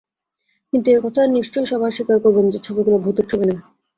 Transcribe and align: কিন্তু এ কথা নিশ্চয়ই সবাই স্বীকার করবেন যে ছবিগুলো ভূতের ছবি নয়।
কিন্তু 0.73 0.87
এ 0.91 1.05
কথা 1.05 1.21
নিশ্চয়ই 1.29 1.69
সবাই 1.71 1.91
স্বীকার 1.91 2.17
করবেন 2.23 2.45
যে 2.49 2.59
ছবিগুলো 2.65 2.97
ভূতের 3.03 3.25
ছবি 3.31 3.45
নয়। 3.49 3.61